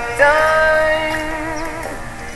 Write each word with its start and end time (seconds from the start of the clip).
time, 0.00 1.84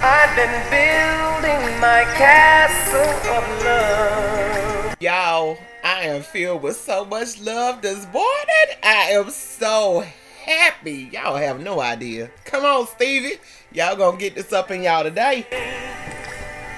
I've 0.03 0.37
been 0.37 0.54
building 0.71 1.80
my 1.80 2.04
castle 2.16 3.32
of 3.32 3.64
love. 3.64 4.96
Y'all, 5.00 5.59
I 5.82 6.02
am 6.02 6.23
filled 6.23 6.62
with 6.62 6.77
so 6.77 7.05
much 7.05 7.41
love 7.41 7.82
this 7.82 8.07
morning. 8.12 8.79
I 8.82 9.11
am 9.12 9.30
so 9.30 10.05
happy. 10.45 11.11
Y'all 11.12 11.36
have 11.36 11.61
no 11.61 11.80
idea. 11.80 12.30
Come 12.45 12.64
on, 12.64 12.86
Stevie. 12.86 13.39
Y'all 13.72 13.96
gonna 13.96 14.16
get 14.16 14.34
this 14.34 14.52
up 14.52 14.70
in 14.70 14.82
y'all 14.82 15.02
today. 15.02 15.46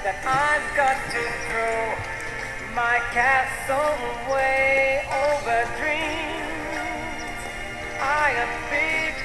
That 0.03 0.17
I've 0.25 0.77
got 0.77 0.97
to 1.13 1.23
throw 1.47 2.75
my 2.75 3.01
castle 3.13 4.33
way 4.33 5.05
over 5.11 5.65
dreams. 5.77 6.41
I 8.01 8.31
am 8.33 8.49
big 8.71 9.20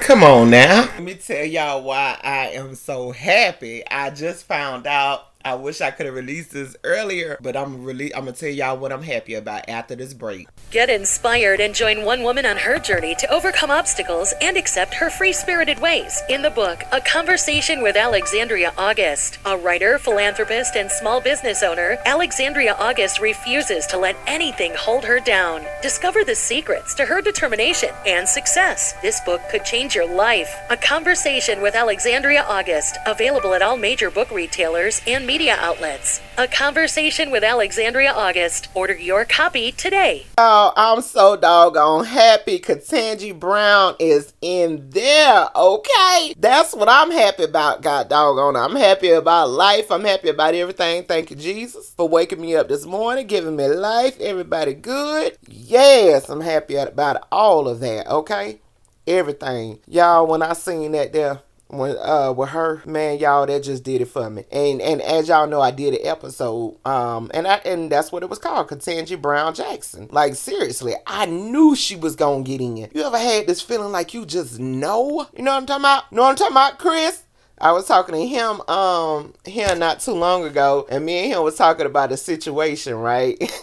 come 0.00 0.22
on 0.22 0.50
now. 0.50 0.82
Let 0.82 1.02
me 1.02 1.14
tell 1.14 1.44
y'all 1.44 1.82
why 1.82 2.18
I 2.22 2.50
am 2.50 2.74
so 2.74 3.10
happy. 3.10 3.86
I 3.86 4.10
just 4.10 4.44
found 4.44 4.86
out. 4.86 5.33
I 5.46 5.56
wish 5.56 5.82
I 5.82 5.90
could 5.90 6.06
have 6.06 6.14
released 6.14 6.52
this 6.52 6.74
earlier, 6.84 7.36
but 7.42 7.54
I'm 7.54 7.84
really 7.84 8.14
I'm 8.14 8.24
gonna 8.24 8.32
tell 8.32 8.48
y'all 8.48 8.78
what 8.78 8.92
I'm 8.92 9.02
happy 9.02 9.34
about 9.34 9.68
after 9.68 9.94
this 9.94 10.14
break. 10.14 10.48
Get 10.70 10.88
inspired 10.88 11.60
and 11.60 11.74
join 11.74 12.02
one 12.02 12.22
woman 12.22 12.46
on 12.46 12.56
her 12.56 12.78
journey 12.78 13.14
to 13.16 13.30
overcome 13.30 13.70
obstacles 13.70 14.32
and 14.40 14.56
accept 14.56 14.94
her 14.94 15.10
free 15.10 15.34
spirited 15.34 15.78
ways 15.80 16.22
in 16.30 16.40
the 16.40 16.48
book 16.48 16.82
A 16.92 17.00
Conversation 17.02 17.82
with 17.82 17.94
Alexandria 17.94 18.72
August. 18.78 19.38
A 19.44 19.54
writer, 19.54 19.98
philanthropist, 19.98 20.76
and 20.76 20.90
small 20.90 21.20
business 21.20 21.62
owner, 21.62 21.98
Alexandria 22.06 22.74
August 22.78 23.20
refuses 23.20 23.86
to 23.88 23.98
let 23.98 24.16
anything 24.26 24.72
hold 24.74 25.04
her 25.04 25.20
down. 25.20 25.62
Discover 25.82 26.24
the 26.24 26.34
secrets 26.34 26.94
to 26.94 27.04
her 27.04 27.20
determination 27.20 27.90
and 28.06 28.26
success. 28.26 28.94
This 29.02 29.20
book 29.20 29.42
could 29.50 29.66
change 29.66 29.94
your 29.94 30.08
life. 30.08 30.56
A 30.70 30.76
Conversation 30.78 31.60
with 31.60 31.74
Alexandria 31.74 32.46
August, 32.48 32.96
available 33.04 33.52
at 33.52 33.60
all 33.60 33.76
major 33.76 34.10
book 34.10 34.30
retailers 34.30 35.02
and 35.06 35.26
media 35.26 35.33
outlets. 35.42 36.20
A 36.38 36.46
Conversation 36.46 37.30
with 37.30 37.42
Alexandria 37.42 38.12
August. 38.12 38.68
Order 38.72 38.96
your 38.96 39.24
copy 39.24 39.72
today. 39.72 40.26
Oh, 40.38 40.72
I'm 40.76 41.02
so 41.02 41.36
doggone 41.36 42.04
happy. 42.04 42.60
Ketanji 42.60 43.38
Brown 43.38 43.96
is 43.98 44.32
in 44.40 44.88
there. 44.90 45.48
Okay. 45.54 46.34
That's 46.38 46.74
what 46.74 46.88
I'm 46.88 47.10
happy 47.10 47.42
about. 47.44 47.82
God 47.82 48.08
doggone. 48.08 48.56
I'm 48.56 48.76
happy 48.76 49.10
about 49.10 49.50
life. 49.50 49.90
I'm 49.90 50.04
happy 50.04 50.28
about 50.28 50.54
everything. 50.54 51.02
Thank 51.04 51.30
you, 51.30 51.36
Jesus, 51.36 51.90
for 51.90 52.08
waking 52.08 52.40
me 52.40 52.54
up 52.54 52.68
this 52.68 52.86
morning, 52.86 53.26
giving 53.26 53.56
me 53.56 53.66
life. 53.66 54.18
Everybody 54.20 54.74
good. 54.74 55.36
Yes, 55.48 56.28
I'm 56.28 56.40
happy 56.40 56.76
about 56.76 57.26
all 57.32 57.68
of 57.68 57.80
that. 57.80 58.06
Okay. 58.06 58.60
Everything. 59.06 59.80
Y'all, 59.86 60.26
when 60.26 60.42
I 60.42 60.54
seen 60.54 60.92
that 60.92 61.12
there 61.12 61.40
when 61.68 61.96
uh 61.98 62.32
with 62.32 62.50
her 62.50 62.82
man 62.84 63.18
y'all 63.18 63.46
that 63.46 63.62
just 63.62 63.82
did 63.82 64.00
it 64.00 64.06
for 64.06 64.28
me 64.28 64.44
and 64.52 64.80
and 64.82 65.00
as 65.00 65.28
y'all 65.28 65.46
know 65.46 65.60
i 65.60 65.70
did 65.70 65.94
an 65.94 66.00
episode 66.06 66.76
um 66.86 67.30
and 67.34 67.48
i 67.48 67.56
and 67.64 67.90
that's 67.90 68.12
what 68.12 68.22
it 68.22 68.28
was 68.28 68.38
called 68.38 68.68
Ketanji 68.68 69.20
brown 69.20 69.54
jackson 69.54 70.08
like 70.10 70.34
seriously 70.34 70.92
i 71.06 71.26
knew 71.26 71.74
she 71.74 71.96
was 71.96 72.16
gonna 72.16 72.44
get 72.44 72.60
in 72.60 72.76
you 72.76 72.88
ever 72.96 73.18
had 73.18 73.46
this 73.46 73.62
feeling 73.62 73.92
like 73.92 74.12
you 74.12 74.26
just 74.26 74.58
know 74.58 75.26
you 75.34 75.42
know 75.42 75.52
what 75.52 75.58
i'm 75.58 75.66
talking 75.66 75.82
about 75.82 76.12
know 76.12 76.22
what 76.22 76.30
i'm 76.30 76.36
talking 76.36 76.52
about 76.52 76.78
chris 76.78 77.24
I 77.58 77.70
was 77.72 77.86
talking 77.86 78.14
to 78.16 78.26
him 78.26 78.60
um 78.62 79.32
here 79.44 79.74
not 79.76 80.00
too 80.00 80.12
long 80.12 80.44
ago, 80.44 80.86
and 80.90 81.06
me 81.06 81.18
and 81.18 81.32
him 81.32 81.42
was 81.44 81.56
talking 81.56 81.86
about 81.86 82.10
the 82.10 82.16
situation, 82.16 82.96
right? 82.96 83.38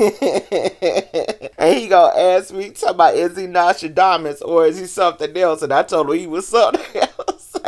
and 1.57 1.77
he 1.77 1.87
gonna 1.87 2.17
ask 2.17 2.53
me, 2.53 2.69
talk 2.71 2.91
about 2.91 3.15
is 3.15 3.37
he 3.37 3.47
Nostradamus 3.47 4.41
or 4.41 4.65
is 4.65 4.79
he 4.79 4.85
something 4.85 5.35
else? 5.37 5.61
And 5.61 5.73
I 5.73 5.83
told 5.83 6.09
him 6.09 6.17
he 6.17 6.25
was 6.25 6.47
something. 6.47 7.00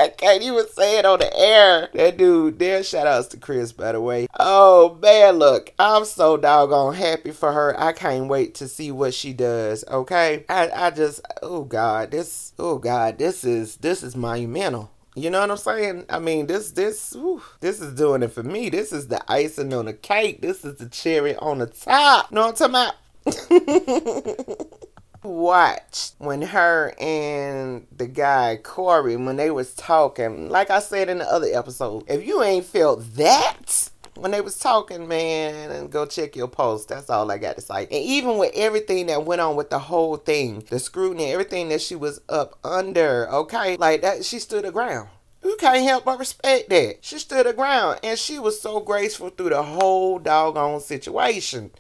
I 0.04 0.10
can't 0.10 0.44
even 0.44 0.68
say 0.68 1.00
it 1.00 1.06
on 1.06 1.20
the 1.20 1.34
air. 1.34 1.88
That 1.94 2.18
dude, 2.18 2.60
there 2.60 2.84
shout 2.84 3.08
outs 3.08 3.30
to 3.30 3.38
Chris, 3.38 3.72
by 3.72 3.94
the 3.94 4.02
way. 4.02 4.28
Oh 4.38 5.00
man, 5.02 5.36
look, 5.36 5.72
I'm 5.80 6.04
so 6.04 6.36
doggone 6.36 6.96
happy 6.96 7.32
for 7.32 7.54
her. 7.54 7.80
I 7.80 7.94
can't 7.94 8.28
wait 8.28 8.54
to 8.56 8.68
see 8.68 8.92
what 8.92 9.14
she 9.14 9.32
does. 9.32 9.86
Okay. 9.88 10.44
I, 10.50 10.70
I 10.72 10.92
just 10.92 11.22
oh 11.42 11.64
God, 11.64 12.12
this 12.12 12.52
oh 12.60 12.80
God, 12.80 13.18
this 13.18 13.46
is 13.46 13.78
this 13.78 14.04
is 14.04 14.14
monumental. 14.14 14.92
You 15.16 15.30
know 15.30 15.40
what 15.40 15.52
I'm 15.52 15.58
saying? 15.58 16.06
I 16.10 16.20
mean, 16.20 16.48
this 16.48 16.72
this 16.72 17.14
whew, 17.14 17.42
this 17.62 17.80
is 17.80 17.94
doing 17.94 18.24
it 18.24 18.34
for 18.34 18.44
me. 18.44 18.68
This 18.68 18.92
is 18.92 19.08
the 19.08 19.24
icing 19.32 19.74
on 19.74 19.86
the 19.86 19.94
cake. 19.94 20.42
This 20.42 20.66
is 20.66 20.76
the 20.76 20.90
cherry 20.90 21.38
on 21.38 21.60
the 21.60 21.68
top. 21.68 22.30
You 22.30 22.36
know 22.36 22.48
what 22.48 22.62
I'm 22.62 22.74
talking 22.74 22.92
about? 23.24 24.68
Watch 25.24 26.12
when 26.18 26.42
her 26.42 26.94
and 27.00 27.88
the 27.96 28.08
guy 28.08 28.60
Cory 28.62 29.16
when 29.16 29.38
they 29.38 29.52
was 29.52 29.74
talking. 29.74 30.50
Like 30.50 30.70
I 30.70 30.80
said 30.80 31.10
in 31.10 31.20
the 31.20 31.32
other 31.32 31.48
episode, 31.54 32.04
if 32.10 32.28
you 32.28 32.44
ain't 32.44 32.66
felt 32.66 33.14
that 33.16 33.90
when 34.16 34.32
they 34.32 34.42
was 34.42 34.60
talking, 34.60 35.08
man, 35.08 35.72
and 35.72 35.92
go 35.92 36.06
check 36.06 36.36
your 36.36 36.48
post. 36.48 36.90
That's 36.90 37.10
all 37.10 37.32
I 37.32 37.38
got 37.38 37.56
to 37.56 37.62
say. 37.62 37.84
And 37.84 37.94
even 37.94 38.38
with 38.38 38.52
everything 38.54 39.08
that 39.08 39.26
went 39.26 39.42
on 39.42 39.56
with 39.56 39.70
the 39.70 39.80
whole 39.80 40.18
thing, 40.18 40.66
the 40.70 40.80
scrutiny, 40.80 41.32
everything 41.32 41.70
that 41.70 41.82
she 41.82 41.96
was 41.96 42.22
up 42.30 42.58
under, 42.64 43.30
okay, 43.32 43.78
like 43.78 44.02
that, 44.02 44.26
she 44.26 44.40
stood 44.40 44.66
her 44.66 44.72
ground. 44.72 45.10
You 45.44 45.58
can't 45.60 45.84
help 45.84 46.06
but 46.06 46.20
respect 46.20 46.70
that. 46.70 46.98
She 47.02 47.20
stood 47.20 47.46
her 47.46 47.54
ground, 47.54 48.00
and 48.04 48.18
she 48.18 48.40
was 48.40 48.62
so 48.62 48.80
graceful 48.80 49.30
through 49.30 49.50
the 49.50 49.64
whole 49.64 50.20
doggone 50.20 50.80
situation. 50.80 51.72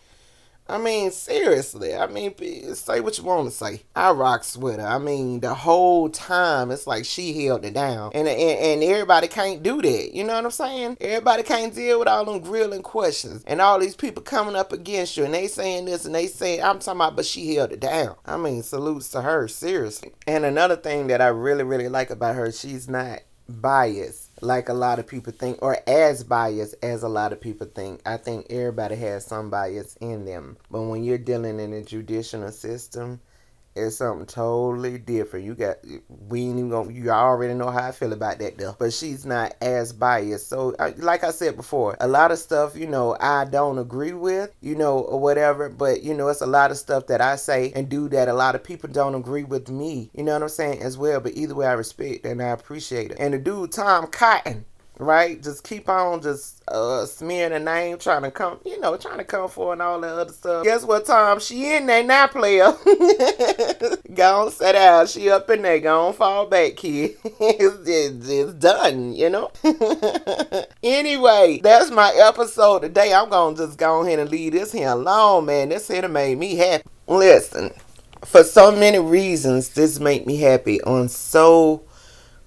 I 0.67 0.77
mean, 0.77 1.11
seriously. 1.11 1.93
I 1.95 2.07
mean, 2.07 2.33
say 2.75 3.01
what 3.01 3.17
you 3.17 3.23
want 3.25 3.49
to 3.49 3.55
say. 3.55 3.83
I 3.95 4.11
rocks 4.11 4.55
with 4.55 4.79
her. 4.79 4.87
I 4.87 4.97
mean, 4.97 5.41
the 5.41 5.53
whole 5.53 6.09
time 6.09 6.71
it's 6.71 6.87
like 6.87 7.05
she 7.05 7.45
held 7.45 7.65
it 7.65 7.73
down, 7.73 8.11
and 8.13 8.27
and, 8.27 8.59
and 8.59 8.83
everybody 8.83 9.27
can't 9.27 9.61
do 9.61 9.81
that. 9.81 10.13
You 10.13 10.23
know 10.23 10.33
what 10.35 10.45
I'm 10.45 10.51
saying? 10.51 10.97
Everybody 11.01 11.43
can't 11.43 11.75
deal 11.75 11.99
with 11.99 12.07
all 12.07 12.25
them 12.25 12.39
grilling 12.39 12.81
questions 12.81 13.43
and 13.45 13.61
all 13.61 13.79
these 13.79 13.95
people 13.95 14.23
coming 14.23 14.55
up 14.55 14.71
against 14.71 15.17
you, 15.17 15.25
and 15.25 15.33
they 15.33 15.47
saying 15.47 15.85
this 15.85 16.05
and 16.05 16.15
they 16.15 16.27
saying 16.27 16.63
I'm 16.63 16.79
talking 16.79 17.01
about, 17.01 17.15
but 17.15 17.25
she 17.25 17.55
held 17.55 17.71
it 17.73 17.79
down. 17.79 18.15
I 18.25 18.37
mean, 18.37 18.63
salutes 18.63 19.09
to 19.11 19.21
her, 19.21 19.47
seriously. 19.47 20.13
And 20.25 20.45
another 20.45 20.77
thing 20.77 21.07
that 21.07 21.21
I 21.21 21.27
really 21.27 21.63
really 21.63 21.89
like 21.89 22.09
about 22.09 22.35
her, 22.35 22.51
she's 22.51 22.87
not 22.87 23.19
biased 23.49 24.29
like 24.43 24.69
a 24.69 24.73
lot 24.73 24.99
of 24.99 25.07
people 25.07 25.31
think 25.31 25.59
or 25.61 25.77
as 25.87 26.23
biased 26.23 26.75
as 26.83 27.03
a 27.03 27.09
lot 27.09 27.31
of 27.31 27.39
people 27.39 27.67
think. 27.67 28.01
I 28.05 28.17
think 28.17 28.47
everybody 28.49 28.95
has 28.95 29.25
some 29.25 29.49
bias 29.49 29.95
in 30.01 30.25
them. 30.25 30.57
But 30.69 30.83
when 30.83 31.03
you're 31.03 31.17
dealing 31.17 31.59
in 31.59 31.73
a 31.73 31.81
judicial 31.81 32.49
system 32.51 33.21
it's 33.75 33.97
something 33.97 34.25
totally 34.25 34.97
different. 34.97 35.45
You 35.45 35.55
got 35.55 35.77
we 36.07 36.41
ain't 36.41 36.57
even 36.57 36.69
gonna. 36.69 36.91
You 36.91 37.09
already 37.09 37.53
know 37.53 37.71
how 37.71 37.87
I 37.87 37.91
feel 37.91 38.13
about 38.13 38.39
that 38.39 38.57
though. 38.57 38.75
But 38.77 38.93
she's 38.93 39.25
not 39.25 39.55
as 39.61 39.91
biased. 39.91 40.47
So, 40.47 40.75
uh, 40.77 40.91
like 40.97 41.23
I 41.23 41.31
said 41.31 41.55
before, 41.55 41.97
a 41.99 42.07
lot 42.07 42.31
of 42.31 42.37
stuff 42.37 42.75
you 42.75 42.87
know 42.87 43.17
I 43.19 43.45
don't 43.45 43.79
agree 43.79 44.13
with, 44.13 44.51
you 44.61 44.75
know, 44.75 44.99
or 44.99 45.19
whatever. 45.19 45.69
But 45.69 46.03
you 46.03 46.13
know, 46.13 46.27
it's 46.27 46.41
a 46.41 46.45
lot 46.45 46.71
of 46.71 46.77
stuff 46.77 47.07
that 47.07 47.21
I 47.21 47.35
say 47.35 47.71
and 47.75 47.89
do 47.89 48.09
that 48.09 48.27
a 48.27 48.33
lot 48.33 48.55
of 48.55 48.63
people 48.63 48.89
don't 48.89 49.15
agree 49.15 49.43
with 49.43 49.69
me. 49.69 50.09
You 50.13 50.23
know 50.23 50.33
what 50.33 50.43
I'm 50.43 50.49
saying 50.49 50.81
as 50.81 50.97
well. 50.97 51.19
But 51.19 51.35
either 51.35 51.55
way, 51.55 51.65
I 51.67 51.73
respect 51.73 52.25
and 52.25 52.41
I 52.41 52.49
appreciate 52.49 53.11
it. 53.11 53.17
And 53.19 53.33
the 53.33 53.39
dude 53.39 53.71
Tom 53.71 54.07
Cotton 54.07 54.65
right? 54.99 55.41
Just 55.41 55.63
keep 55.63 55.89
on 55.89 56.21
just 56.21 56.61
uh 56.67 57.05
smearing 57.05 57.53
a 57.53 57.59
name, 57.59 57.97
trying 57.97 58.23
to 58.23 58.31
come, 58.31 58.59
you 58.65 58.79
know, 58.79 58.95
trying 58.97 59.17
to 59.17 59.23
come 59.23 59.49
for 59.49 59.73
and 59.73 59.81
all 59.81 59.99
that 60.01 60.13
other 60.13 60.33
stuff. 60.33 60.63
Guess 60.63 60.83
what, 60.85 61.05
Tom? 61.05 61.39
She 61.39 61.75
in 61.75 61.85
there 61.85 62.03
now, 62.03 62.27
player. 62.27 62.71
go 64.13 64.45
on, 64.45 64.51
sit 64.51 64.73
down. 64.73 65.07
She 65.07 65.29
up 65.29 65.49
in 65.49 65.61
there. 65.61 65.79
Go 65.79 66.07
on, 66.07 66.13
fall 66.13 66.45
back, 66.47 66.75
kid. 66.75 67.15
it's, 67.23 67.87
it's, 67.87 68.29
it's 68.29 68.53
done, 68.53 69.13
you 69.13 69.29
know. 69.29 69.51
anyway, 70.83 71.59
that's 71.63 71.91
my 71.91 72.13
episode 72.15 72.83
today. 72.83 73.13
I'm 73.13 73.29
gonna 73.29 73.57
just 73.57 73.77
go 73.77 74.05
ahead 74.05 74.19
and 74.19 74.29
leave 74.29 74.53
this 74.53 74.71
here 74.71 74.89
alone, 74.89 75.45
man. 75.45 75.69
This 75.69 75.87
here 75.87 76.07
made 76.07 76.37
me 76.37 76.55
happy. 76.55 76.83
Listen, 77.07 77.71
for 78.23 78.43
so 78.43 78.71
many 78.71 78.99
reasons, 78.99 79.69
this 79.69 79.99
made 79.99 80.25
me 80.25 80.37
happy 80.37 80.81
on 80.83 81.09
so 81.09 81.83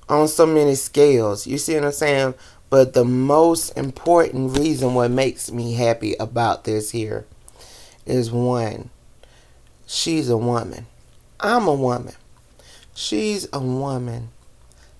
on 0.08 0.28
so 0.28 0.46
many 0.46 0.74
scales. 0.74 1.46
You 1.46 1.58
see 1.58 1.74
what 1.74 1.84
I'm 1.84 1.92
saying? 1.92 2.34
But 2.68 2.94
the 2.94 3.04
most 3.04 3.70
important 3.70 4.58
reason 4.58 4.94
what 4.94 5.10
makes 5.10 5.50
me 5.50 5.74
happy 5.74 6.14
about 6.18 6.64
this 6.64 6.90
here 6.90 7.26
is 8.04 8.30
one, 8.30 8.90
she's 9.86 10.28
a 10.28 10.36
woman. 10.36 10.86
I'm 11.40 11.68
a 11.68 11.74
woman. 11.74 12.14
She's 12.94 13.48
a 13.52 13.60
woman. 13.60 14.30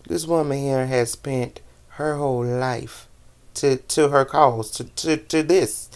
This 0.07 0.27
woman 0.27 0.59
here 0.59 0.87
has 0.87 1.13
spent 1.13 1.61
her 1.91 2.17
whole 2.17 2.45
life 2.45 3.09
to, 3.55 3.77
to 3.77 4.11
her 4.11 4.25
cause, 4.25 4.71
to, 4.73 4.85
to, 4.85 5.17
to 5.17 5.43
this, 5.43 5.89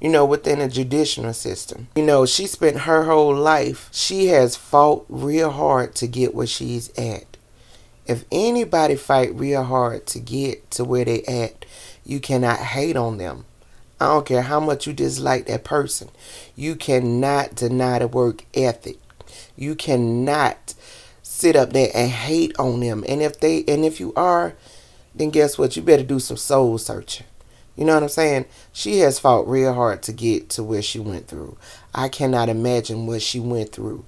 you 0.00 0.10
know, 0.10 0.24
within 0.24 0.60
a 0.60 0.68
judicial 0.68 1.32
system. 1.32 1.88
You 1.94 2.02
know, 2.04 2.26
she 2.26 2.46
spent 2.46 2.80
her 2.80 3.04
whole 3.04 3.34
life, 3.34 3.88
she 3.92 4.26
has 4.26 4.56
fought 4.56 5.06
real 5.08 5.50
hard 5.50 5.94
to 5.96 6.06
get 6.06 6.34
where 6.34 6.46
she's 6.46 6.90
at 6.98 7.33
if 8.06 8.24
anybody 8.30 8.96
fight 8.96 9.34
real 9.34 9.64
hard 9.64 10.06
to 10.08 10.20
get 10.20 10.70
to 10.72 10.84
where 10.84 11.04
they 11.04 11.22
at, 11.22 11.64
you 12.04 12.20
cannot 12.20 12.58
hate 12.58 12.96
on 12.96 13.18
them. 13.18 13.44
I 14.00 14.08
don't 14.08 14.26
care 14.26 14.42
how 14.42 14.60
much 14.60 14.86
you 14.86 14.92
dislike 14.92 15.46
that 15.46 15.64
person. 15.64 16.10
You 16.54 16.76
cannot 16.76 17.54
deny 17.54 18.00
the 18.00 18.08
work 18.08 18.44
ethic. 18.52 18.98
You 19.56 19.74
cannot 19.74 20.74
sit 21.22 21.56
up 21.56 21.72
there 21.72 21.90
and 21.94 22.10
hate 22.10 22.58
on 22.58 22.80
them. 22.80 23.04
And 23.08 23.22
if 23.22 23.40
they 23.40 23.64
and 23.66 23.84
if 23.84 24.00
you 24.00 24.12
are, 24.14 24.54
then 25.14 25.30
guess 25.30 25.56
what? 25.56 25.76
You 25.76 25.82
better 25.82 26.02
do 26.02 26.18
some 26.18 26.36
soul 26.36 26.76
searching. 26.78 27.26
You 27.76 27.84
know 27.84 27.94
what 27.94 28.02
I'm 28.02 28.08
saying? 28.08 28.44
She 28.72 29.00
has 29.00 29.18
fought 29.18 29.48
real 29.48 29.74
hard 29.74 30.02
to 30.04 30.12
get 30.12 30.48
to 30.50 30.62
where 30.62 30.82
she 30.82 30.98
went 31.00 31.26
through. 31.26 31.56
I 31.94 32.08
cannot 32.08 32.48
imagine 32.48 33.06
what 33.06 33.22
she 33.22 33.40
went 33.40 33.72
through. 33.72 34.04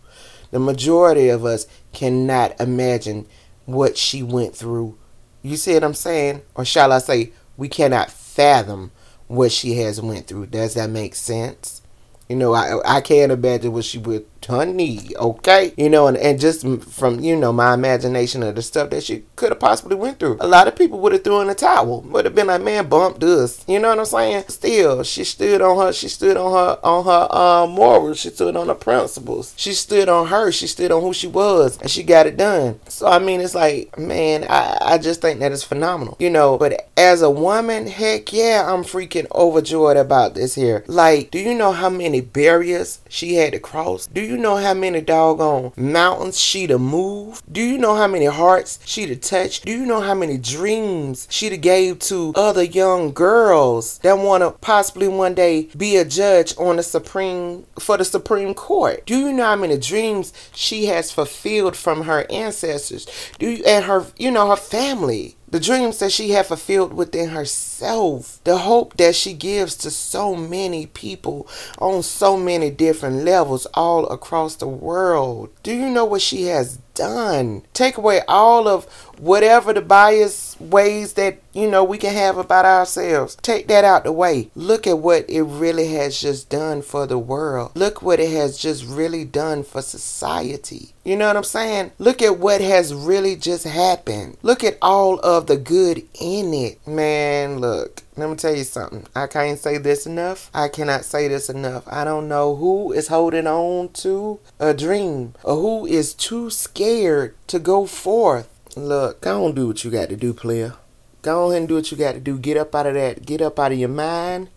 The 0.50 0.60
majority 0.60 1.28
of 1.28 1.44
us 1.44 1.66
cannot 1.92 2.60
imagine 2.60 3.26
what 3.66 3.98
she 3.98 4.22
went 4.22 4.56
through. 4.56 4.96
You 5.42 5.56
see 5.56 5.74
what 5.74 5.84
I'm 5.84 5.94
saying? 5.94 6.42
Or 6.54 6.64
shall 6.64 6.92
I 6.92 6.98
say, 6.98 7.32
we 7.56 7.68
cannot 7.68 8.10
fathom 8.10 8.92
what 9.28 9.52
she 9.52 9.76
has 9.78 10.00
went 10.00 10.26
through. 10.26 10.46
Does 10.46 10.74
that 10.74 10.90
make 10.90 11.14
sense? 11.14 11.82
You 12.28 12.36
know, 12.36 12.54
I 12.54 12.80
I 12.84 13.00
can't 13.00 13.30
imagine 13.32 13.72
what 13.72 13.84
she 13.84 13.98
would 13.98 14.26
honey, 14.46 15.10
okay? 15.16 15.72
You 15.76 15.90
know, 15.90 16.06
and, 16.06 16.16
and 16.16 16.40
just 16.40 16.66
from, 16.88 17.20
you 17.20 17.36
know, 17.36 17.52
my 17.52 17.74
imagination 17.74 18.42
of 18.42 18.54
the 18.54 18.62
stuff 18.62 18.90
that 18.90 19.04
she 19.04 19.24
could 19.36 19.50
have 19.50 19.60
possibly 19.60 19.96
went 19.96 20.18
through. 20.18 20.38
A 20.40 20.46
lot 20.46 20.68
of 20.68 20.76
people 20.76 20.98
would 21.00 21.12
have 21.12 21.24
thrown 21.24 21.42
in 21.42 21.48
the 21.48 21.54
towel. 21.54 22.02
Would 22.02 22.24
have 22.24 22.34
been 22.34 22.46
like, 22.46 22.62
man, 22.62 22.88
bumped 22.88 23.22
us. 23.22 23.64
You 23.68 23.78
know 23.78 23.90
what 23.90 23.98
I'm 23.98 24.04
saying? 24.04 24.44
Still, 24.48 25.02
she 25.02 25.24
stood 25.24 25.60
on 25.60 25.76
her, 25.78 25.92
she 25.92 26.08
stood 26.08 26.36
on 26.36 26.52
her, 26.52 26.78
on 26.84 27.04
her 27.04 27.28
uh, 27.30 27.66
morals. 27.66 28.18
She 28.18 28.30
stood 28.30 28.56
on 28.56 28.68
her 28.68 28.74
principles. 28.74 29.54
She 29.56 29.72
stood 29.72 30.08
on 30.08 30.28
her. 30.28 30.50
She 30.52 30.66
stood 30.66 30.90
on 30.92 31.02
who 31.02 31.12
she 31.12 31.26
was 31.26 31.78
and 31.80 31.90
she 31.90 32.02
got 32.02 32.26
it 32.26 32.36
done. 32.36 32.80
So, 32.88 33.06
I 33.06 33.18
mean, 33.18 33.40
it's 33.40 33.54
like, 33.54 33.98
man, 33.98 34.44
I, 34.48 34.78
I 34.80 34.98
just 34.98 35.20
think 35.20 35.40
that 35.40 35.52
is 35.52 35.64
phenomenal. 35.64 36.16
You 36.18 36.30
know, 36.30 36.58
but 36.58 36.88
as 36.96 37.22
a 37.22 37.30
woman, 37.30 37.86
heck 37.86 38.32
yeah, 38.32 38.64
I'm 38.66 38.84
freaking 38.84 39.30
overjoyed 39.32 39.96
about 39.96 40.34
this 40.34 40.54
here. 40.54 40.84
Like, 40.86 41.30
do 41.30 41.38
you 41.38 41.54
know 41.54 41.72
how 41.72 41.90
many 41.90 42.20
barriers 42.20 43.00
she 43.08 43.34
had 43.34 43.52
to 43.52 43.58
cross? 43.60 44.06
Do 44.06 44.20
you 44.20 44.35
you 44.36 44.42
know 44.42 44.56
how 44.56 44.74
many 44.74 45.00
doggone 45.00 45.72
mountains 45.78 46.38
she'd 46.38 46.68
have 46.68 46.80
moved? 46.82 47.50
Do 47.50 47.62
you 47.62 47.78
know 47.78 47.96
how 47.96 48.06
many 48.06 48.26
hearts 48.26 48.78
she'd 48.84 49.08
have 49.08 49.22
touched? 49.22 49.64
Do 49.64 49.72
you 49.72 49.86
know 49.86 50.02
how 50.02 50.12
many 50.12 50.36
dreams 50.36 51.26
she'd 51.30 51.52
have 51.52 51.62
gave 51.62 52.00
to 52.00 52.34
other 52.36 52.62
young 52.62 53.14
girls 53.14 53.96
that 54.00 54.18
want 54.18 54.42
to 54.42 54.50
possibly 54.50 55.08
one 55.08 55.32
day 55.32 55.70
be 55.74 55.96
a 55.96 56.04
judge 56.04 56.54
on 56.58 56.76
the 56.76 56.82
Supreme 56.82 57.64
for 57.78 57.96
the 57.96 58.04
Supreme 58.04 58.52
Court? 58.52 59.06
Do 59.06 59.18
you 59.18 59.32
know 59.32 59.44
how 59.44 59.56
many 59.56 59.78
dreams 59.78 60.34
she 60.54 60.84
has 60.84 61.10
fulfilled 61.10 61.74
from 61.74 62.02
her 62.02 62.30
ancestors? 62.30 63.06
Do 63.38 63.48
you 63.48 63.64
and 63.64 63.86
her 63.86 64.04
you 64.18 64.30
know 64.30 64.50
her 64.50 64.56
family? 64.56 65.35
The 65.48 65.60
dreams 65.60 65.98
that 65.98 66.10
she 66.12 66.30
had 66.30 66.46
fulfilled 66.46 66.92
within 66.92 67.30
herself, 67.30 68.40
the 68.44 68.58
hope 68.58 68.96
that 68.96 69.14
she 69.14 69.32
gives 69.32 69.76
to 69.76 69.90
so 69.90 70.34
many 70.34 70.86
people 70.86 71.46
on 71.78 72.02
so 72.02 72.36
many 72.36 72.70
different 72.70 73.24
levels 73.24 73.66
all 73.74 74.06
across 74.06 74.56
the 74.56 74.66
world. 74.66 75.50
Do 75.62 75.72
you 75.72 75.88
know 75.88 76.04
what 76.04 76.22
she 76.22 76.44
has 76.44 76.78
done? 76.96 77.62
Take 77.72 77.96
away 77.96 78.22
all 78.26 78.66
of 78.66 78.86
whatever 79.18 79.72
the 79.72 79.80
bias 79.80 80.58
ways 80.58 81.12
that 81.14 81.38
you 81.52 81.70
know 81.70 81.84
we 81.84 81.98
can 81.98 82.12
have 82.12 82.36
about 82.36 82.64
ourselves. 82.64 83.36
Take 83.36 83.68
that 83.68 83.84
out 83.84 84.04
the 84.04 84.12
way. 84.12 84.50
Look 84.54 84.86
at 84.86 84.98
what 84.98 85.28
it 85.30 85.42
really 85.42 85.88
has 85.88 86.20
just 86.20 86.48
done 86.48 86.82
for 86.82 87.06
the 87.06 87.18
world. 87.18 87.72
Look 87.74 88.02
what 88.02 88.20
it 88.20 88.32
has 88.32 88.58
just 88.58 88.84
really 88.84 89.24
done 89.24 89.62
for 89.62 89.82
society. 89.82 90.94
You 91.04 91.16
know 91.16 91.28
what 91.28 91.36
I'm 91.36 91.44
saying? 91.44 91.92
Look 91.98 92.20
at 92.20 92.38
what 92.38 92.60
has 92.60 92.92
really 92.92 93.36
just 93.36 93.64
happened. 93.64 94.38
Look 94.42 94.64
at 94.64 94.78
all 94.82 95.20
of 95.20 95.46
the 95.46 95.56
good 95.56 96.02
in 96.20 96.52
it. 96.52 96.84
Man, 96.86 97.60
look. 97.60 98.02
Let 98.16 98.30
me 98.30 98.36
tell 98.36 98.56
you 98.56 98.64
something. 98.64 99.06
I 99.14 99.26
can't 99.26 99.58
say 99.58 99.78
this 99.78 100.06
enough. 100.06 100.50
I 100.54 100.68
cannot 100.68 101.04
say 101.04 101.28
this 101.28 101.50
enough. 101.50 101.84
I 101.86 102.04
don't 102.04 102.28
know 102.28 102.56
who 102.56 102.92
is 102.92 103.08
holding 103.08 103.46
on 103.46 103.90
to 103.90 104.40
a 104.58 104.72
dream 104.72 105.34
or 105.42 105.56
who 105.56 105.86
is 105.86 106.14
too 106.14 106.50
scared 106.50 107.34
to 107.48 107.58
go 107.58 107.86
forth 107.86 108.48
Look, 108.76 109.22
go 109.22 109.46
on 109.46 109.54
do 109.54 109.68
what 109.68 109.84
you 109.84 109.90
got 109.90 110.10
to 110.10 110.16
do, 110.16 110.34
player. 110.34 110.74
Go 111.22 111.48
ahead 111.48 111.60
and 111.60 111.68
do 111.68 111.76
what 111.76 111.90
you 111.90 111.96
got 111.96 112.12
to 112.12 112.20
do. 112.20 112.38
Get 112.38 112.58
up 112.58 112.74
out 112.74 112.86
of 112.86 112.92
that. 112.92 113.24
Get 113.24 113.40
up 113.40 113.58
out 113.58 113.72
of 113.72 113.78
your 113.78 113.88
mind 113.88 114.48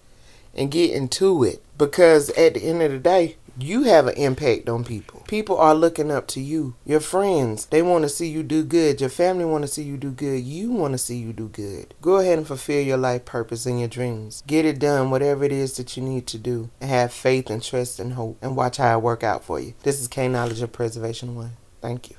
and 0.54 0.70
get 0.70 0.92
into 0.92 1.46
it. 1.46 1.64
Because 1.78 2.30
at 2.32 2.56
the 2.56 2.60
end 2.62 2.82
of 2.82 2.92
the 2.92 3.00
day, 3.00 3.38
you 3.58 3.84
have 3.84 4.08
an 4.08 4.16
impact 4.16 4.70
on 4.70 4.84
people. 4.84 5.24
People 5.28 5.58
are 5.58 5.76
looking 5.76 6.12
up 6.12 6.28
to 6.28 6.40
you. 6.40 6.76
Your 6.86 7.00
friends, 7.00 7.66
they 7.68 7.82
want 7.82 8.04
to 8.04 8.10
see 8.10 8.28
you 8.28 8.44
do 8.44 8.64
good. 8.64 9.02
Your 9.02 9.10
family 9.10 9.46
want 9.46 9.64
to 9.64 9.68
see 9.68 9.84
you 9.84 9.98
do 9.98 10.12
good. 10.12 10.44
You 10.44 10.72
want 10.72 10.94
to 10.94 10.98
see 10.98 11.18
you 11.18 11.34
do 11.34 11.48
good. 11.48 11.94
Go 12.02 12.18
ahead 12.18 12.38
and 12.38 12.48
fulfill 12.48 12.84
your 12.84 12.98
life 12.98 13.26
purpose 13.26 13.66
and 13.66 13.80
your 13.80 13.90
dreams. 13.90 14.44
Get 14.48 14.66
it 14.66 14.80
done, 14.80 15.10
whatever 15.10 15.44
it 15.44 15.52
is 15.52 15.78
that 15.78 15.96
you 15.96 16.04
need 16.04 16.28
to 16.28 16.38
do. 16.38 16.70
And 16.82 16.90
have 16.90 17.14
faith 17.14 17.50
and 17.50 17.64
trust 17.64 18.00
and 18.00 18.14
hope. 18.14 18.38
And 18.42 18.56
watch 18.56 18.78
how 18.78 18.98
it 18.98 19.04
work 19.04 19.24
out 19.24 19.44
for 19.44 19.60
you. 19.60 19.74
This 19.84 20.00
is 20.00 20.08
K 20.08 20.28
Knowledge 20.28 20.62
of 20.62 20.72
Preservation 20.72 21.36
One. 21.36 21.54
Thank 21.82 22.10
you. 22.10 22.16